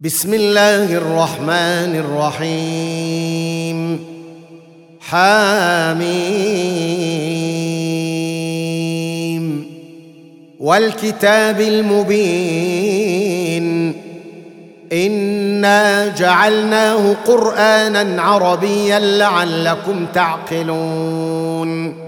بسم 0.00 0.34
الله 0.34 0.94
الرحمن 0.94 1.96
الرحيم 2.46 3.78
حاميم 5.00 6.18
والكتاب 10.60 11.60
المبين 11.60 12.68
انا 14.92 16.08
جعلناه 16.08 17.16
قرانا 17.26 18.22
عربيا 18.22 18.98
لعلكم 18.98 20.06
تعقلون 20.14 22.07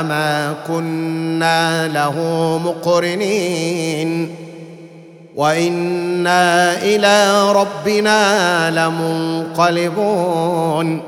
وما 0.00 0.54
كنا 0.66 1.88
له 1.88 2.14
مقرنين 2.64 4.34
وإنا 5.36 6.74
إلى 6.82 7.52
ربنا 7.52 8.70
لمنقلبون 9.50 11.02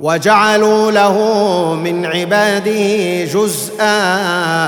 وجعلوا 0.00 0.90
له 0.90 1.18
من 1.74 2.06
عباده 2.06 3.24
جزءا 3.24 4.64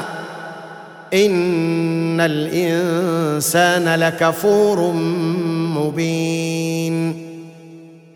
إن 1.14 2.20
الإنسان 2.20 3.94
لكفور 3.94 4.92
مبين 5.76 7.23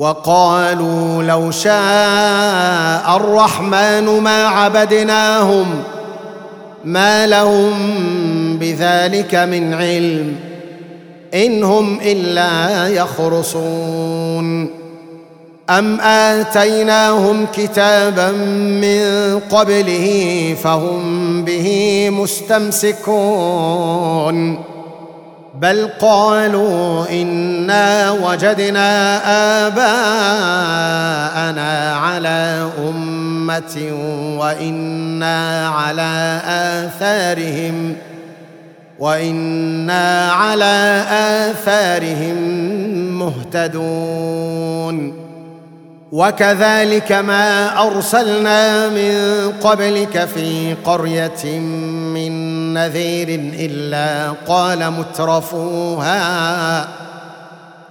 وقالوا 0.00 1.22
لو 1.22 1.50
شاء 1.50 3.16
الرحمن 3.16 4.20
ما 4.20 4.46
عبدناهم 4.46 5.82
ما 6.84 7.26
لهم 7.26 7.72
بذلك 8.56 9.34
من 9.34 9.74
علم 9.74 10.36
إن 11.34 11.64
هم 11.64 12.00
إلا 12.02 12.88
يخرصون. 12.88 14.70
أم 15.70 16.00
آتيناهم 16.00 17.46
كتابا 17.54 18.30
من 18.82 19.40
قبله 19.50 20.56
فهم 20.62 21.44
به 21.44 22.08
مستمسكون. 22.12 23.10
بل 25.60 25.88
قالوا 26.00 27.10
إنا 27.10 28.10
وجدنا 28.10 29.20
آباءنا 29.66 29.92
على 31.94 32.68
أمة 32.88 33.92
وإنا 34.38 35.68
على 35.68 36.40
آثارهم 36.46 37.96
وإنا 38.98 40.32
على 40.32 41.04
آثارهم 41.50 42.36
مهتدون. 43.18 45.20
وكذلك 46.12 47.12
ما 47.12 47.78
أرسلنا 47.86 48.88
من 48.88 49.14
قبلك 49.62 50.28
في 50.34 50.74
قرية 50.84 51.60
نذير 52.74 53.28
إلا 53.58 54.30
قال 54.46 54.90
مترفوها 54.90 56.20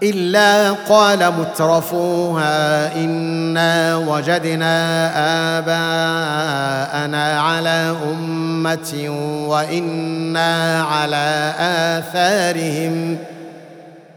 إلا 0.03 0.71
قال 0.71 1.31
مترفوها 1.39 2.95
إنا 2.95 3.97
وجدنا 3.97 5.11
آباءنا 5.59 7.41
على 7.41 7.95
أمة 8.11 9.09
وإنا 9.47 10.83
على 10.83 11.53
آثارهم 11.59 13.17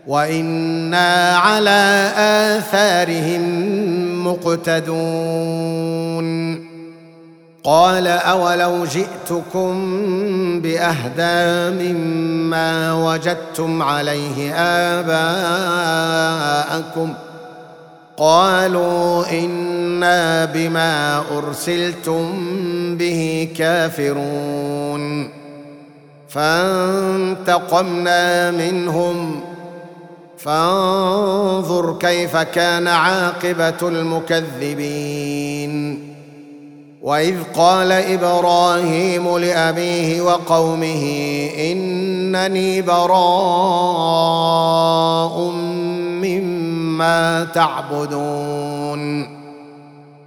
وإنا 0.06 1.36
على 1.36 2.10
آثارهم 2.16 3.42
مقتدون. 4.26 5.72
قال 7.64 8.06
أولو 8.06 8.84
جئتكم 8.84 9.72
بأهدى 10.60 11.70
مما 11.84 12.92
وجدتم 12.92 13.82
عليه 13.82 14.54
آباءكم 15.00 17.14
قالوا 18.16 19.30
إنا 19.30 20.44
بما 20.44 21.22
أرسلتم 21.38 22.26
به 22.96 23.48
كافرون 23.58 25.30
فانتقمنا 26.28 27.40
منهم 28.50 29.40
فانظر 30.38 31.98
كيف 31.98 32.36
كان 32.36 32.88
عاقبة 32.88 33.88
المكذبين 33.88 35.91
وإذ 37.02 37.36
قال 37.56 37.92
إبراهيم 37.92 39.38
لأبيه 39.38 40.20
وقومه 40.20 41.04
إنني 41.58 42.82
براء 42.82 44.12
مما 46.22 47.44
تعبدون 47.54 49.22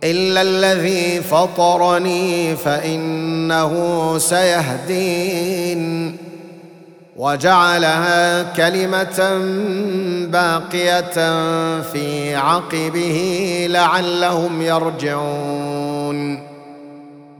إلا 0.03 0.41
الذي 0.41 1.21
فطرني 1.21 2.55
فإنه 2.55 3.73
سيهدين 4.17 5.85
وجعلها 7.15 8.43
كلمة 8.43 9.39
باقية 10.27 11.13
في 11.81 12.35
عقبه 12.35 13.67
لعلهم 13.69 14.61
يرجعون 14.61 15.94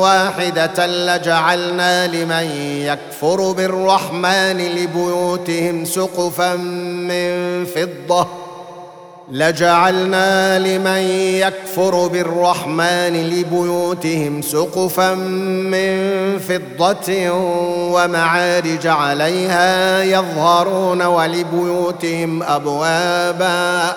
واحدة 0.00 0.86
لجعلنا 0.86 2.06
لمن 2.06 2.50
يكفر 2.82 3.52
بالرحمن 3.52 4.58
لبيوتهم 4.58 5.84
سقفا 5.84 6.56
من 6.56 7.64
فضة. 7.64 8.26
لجعلنا 9.30 10.58
لمن 10.58 11.02
يكفر 11.42 12.06
بالرحمن 12.06 13.30
لبيوتهم 13.30 14.42
سقفا 14.42 15.14
من 15.14 16.38
فضة 16.38 17.30
ومعارج 17.92 18.86
عليها 18.86 20.02
يظهرون 20.02 21.02
ولبيوتهم 21.02 22.42
أبوابا. 22.42 23.96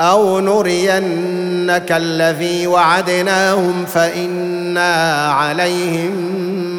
أو 0.00 0.40
نرينك 0.40 1.92
الذي 1.92 2.66
وعدناهم 2.66 3.84
فإنا 3.84 5.32
عليهم 5.32 6.38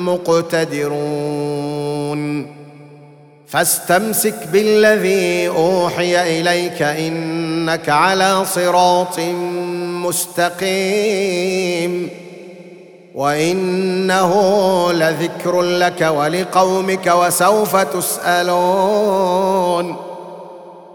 مقتدرون. 0.10 1.80
فاستمسك 3.48 4.48
بالذي 4.54 5.48
أوحي 5.48 6.40
إليك 6.40 6.82
إنك 6.82 7.90
على 7.90 8.46
صراط 8.46 9.20
مستقيم. 10.06 12.10
وإنه 13.16 14.34
لذكر 14.94 15.62
لك 15.62 16.02
ولقومك 16.02 17.08
وسوف 17.08 17.76
تسألون. 17.76 19.30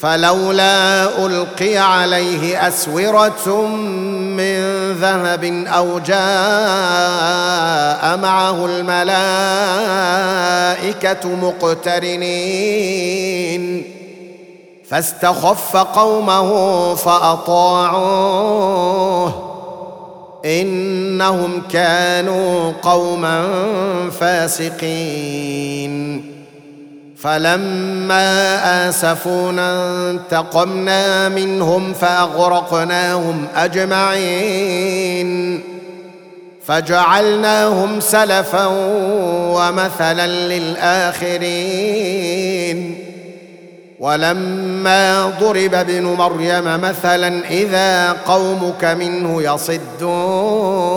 فلولا 0.00 1.04
ألقي 1.26 1.76
عليه 1.76 2.68
أسورة 2.68 3.66
من 4.36 4.92
ذهب 4.92 5.44
أو 5.66 5.98
جاء 5.98 6.16
معه 8.16 8.66
الملائكة 8.66 9.28
مقترنين. 11.28 12.84
فاستخف 14.90 15.76
قومه 15.76 16.94
فأطاعوه. 16.94 18.46
إنهم 20.44 21.62
كانوا 21.72 22.72
قوما 22.82 23.44
فاسقين. 24.20 25.96
فلما 27.16 28.88
آسفونا 28.88 30.10
انتقمنا 30.10 31.28
منهم 31.28 31.92
فأغرقناهم 31.92 33.46
أجمعين. 33.56 35.60
فجعلناهم 36.66 38.00
سلفا 38.00 38.66
ومثلا 39.30 40.26
للآخرين. 40.26 41.46
ولما 44.00 45.32
ضرب 45.40 45.74
ابن 45.74 46.04
مريم 46.04 46.80
مثلا 46.80 47.50
إذا 47.50 48.12
قومك 48.12 48.84
منه 48.84 49.42
يصدون. 49.42 50.96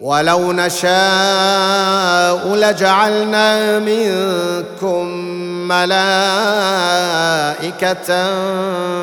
ولو 0.00 0.52
نشاء 0.52 0.90
لجعلنا 2.54 3.78
منكم 3.78 5.06
ملائكة 5.68 6.00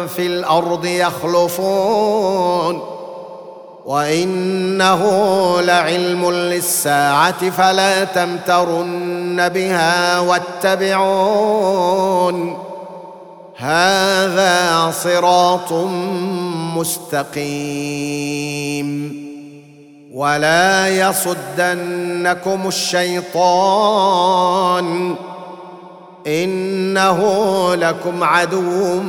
في 0.08 0.28
الأرض 0.28 0.86
يخلفون. 0.86 2.82
وإنه 3.86 5.02
لعلم 5.62 6.32
للساعة 6.32 7.50
فلا 7.50 8.04
تمترن 8.04 9.50
بها 9.50 10.20
واتبعون. 10.20 11.78
هذا 13.58 14.92
صراط 15.04 15.74
مستقيم. 16.78 19.27
ولا 20.18 20.88
يصدنكم 20.88 22.68
الشيطان 22.68 24.06
إنه 26.28 27.22
لكم 27.76 28.24
عدو 28.24 29.02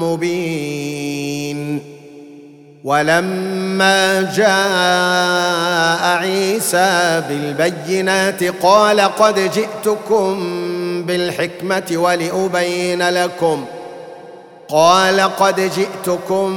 مبين. 0.00 1.80
ولما 2.84 4.22
جاء 4.36 6.16
عيسى 6.18 7.22
بالبينات 7.28 8.44
قال 8.44 9.00
قد 9.00 9.50
جئتكم 9.50 10.36
بالحكمة 11.02 11.92
ولأبين 11.92 13.08
لكم 13.08 13.64
قال 14.68 15.20
قد 15.20 15.60
جئتكم 15.60 16.56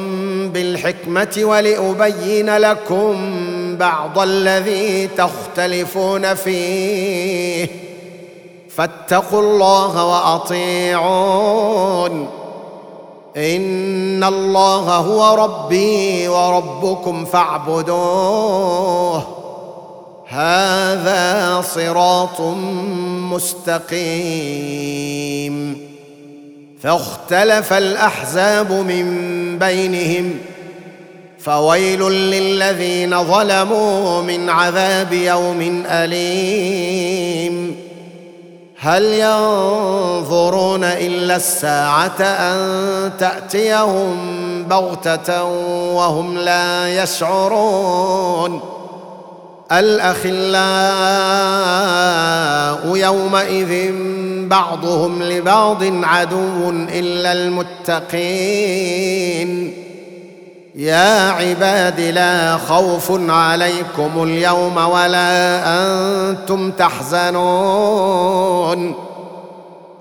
بالحكمة 0.49 1.37
ولأبين 1.37 2.57
لكم 2.57 3.15
بعض 3.77 4.19
الذي 4.19 5.07
تختلفون 5.07 6.33
فيه. 6.33 7.67
فاتقوا 8.75 9.41
الله 9.41 10.05
وأطيعون. 10.05 11.59
إن 13.37 14.23
الله 14.23 14.95
هو 14.95 15.43
ربي 15.43 16.27
وربكم 16.27 17.25
فاعبدوه. 17.25 19.23
هذا 20.27 21.61
صراط 21.61 22.41
مستقيم. 23.31 25.88
فاختلف 26.83 27.73
الأحزاب 27.73 28.71
من 28.71 29.05
بينهم 29.59 30.35
فويل 31.39 32.01
للذين 32.11 33.23
ظلموا 33.23 34.21
من 34.21 34.49
عذاب 34.49 35.13
يوم 35.13 35.83
أليم 35.85 37.75
هل 38.79 39.03
ينظرون 39.03 40.83
إلا 40.83 41.35
الساعة 41.35 42.21
أن 42.21 43.11
تأتيهم 43.19 44.15
بغتة 44.63 45.43
وهم 45.93 46.37
لا 46.37 47.03
يشعرون 47.03 48.61
الأخلاء 49.71 50.39
يومئذ 52.95 53.93
بعضهم 54.49 55.23
لبعض 55.23 55.83
عدو 55.83 56.69
إلا 56.69 57.31
المتقين. 57.31 59.09
يا 60.75 61.29
عباد 61.29 61.99
لا 61.99 62.57
خوف 62.57 63.11
عليكم 63.29 64.23
اليوم 64.23 64.77
ولا 64.77 65.61
أنتم 65.65 66.71
تحزنون. 66.71 68.29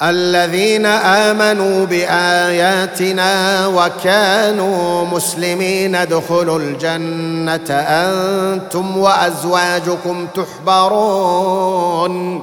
الذين 0.03 0.87
آمنوا 0.87 1.87
بآياتنا 1.87 3.67
وكانوا 3.67 5.05
مسلمين 5.05 5.95
ادخلوا 5.95 6.59
الجنة 6.59 7.73
أنتم 7.73 8.99
وأزواجكم 8.99 10.27
تحبرون. 10.35 12.43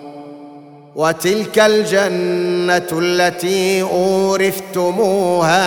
وتلك 1.01 1.59
الجنة 1.59 2.99
التي 2.99 3.81
أورثتموها 3.81 5.59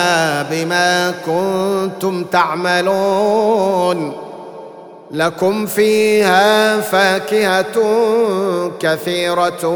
بما 0.43 1.13
كنتم 1.25 2.23
تعملون. 2.23 4.13
لكم 5.11 5.65
فيها 5.65 6.81
فاكهة 6.81 7.75
كثيرة 8.79 9.75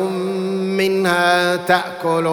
منها 0.77 1.55
تأكلون. 1.55 2.29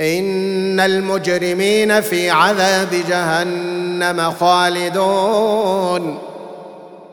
إن 0.00 0.80
المجرمين 0.80 2.00
في 2.00 2.30
عذاب 2.30 2.88
جهنم 3.08 4.32
خالدون. 4.40 6.18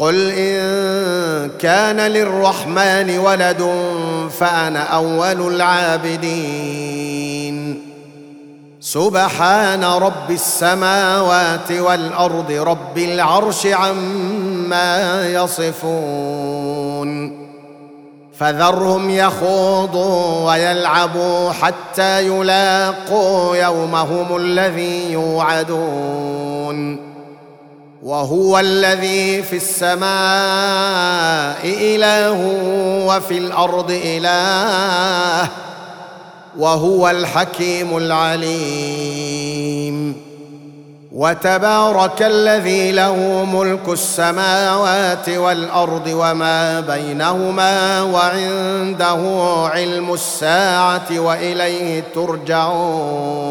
قل 0.00 0.30
ان 0.30 1.50
كان 1.58 2.00
للرحمن 2.00 3.18
ولد 3.18 3.70
فانا 4.38 4.82
اول 4.82 5.54
العابدين. 5.54 7.10
سبحان 8.80 9.84
رب 9.84 10.30
السماوات 10.30 11.72
والارض 11.72 12.50
رب 12.50 12.98
العرش 12.98 13.66
عما 13.66 15.26
يصفون. 15.26 17.10
فذرهم 18.38 19.10
يخوضوا 19.10 20.50
ويلعبوا 20.50 21.52
حتى 21.52 22.26
يلاقوا 22.26 23.56
يومهم 23.56 24.36
الذي 24.36 25.12
يوعدون. 25.12 27.09
وهو 28.02 28.58
الذي 28.58 29.42
في 29.42 29.56
السماء 29.56 30.00
إله 31.64 32.38
وفي 33.06 33.38
الأرض 33.38 34.00
إله 34.04 35.48
وهو 36.58 37.10
الحكيم 37.10 37.96
العليم. 37.96 39.30
وتبارك 41.12 42.22
الذي 42.22 42.92
له 42.92 43.44
ملك 43.52 43.88
السماوات 43.88 45.28
والأرض 45.28 46.06
وما 46.06 46.80
بينهما 46.80 48.02
وعنده 48.02 49.20
علم 49.74 50.14
الساعة 50.14 51.06
وإليه 51.10 52.04
ترجعون. 52.14 53.50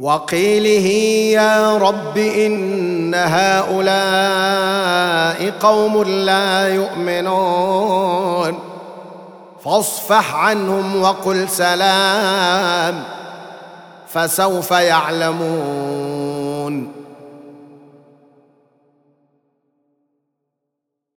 وقيله 0.00 0.88
يا 1.34 1.78
رب 1.78 2.18
إن 2.18 3.14
هؤلاء 3.14 3.90
قوم 5.60 6.02
لا 6.02 6.68
يؤمنون. 6.74 8.58
فاصفح 9.64 10.34
عنهم 10.34 11.02
وقل 11.02 11.48
سلام 11.48 13.04
فسوف 14.08 14.70
يعلمون. 14.70 16.18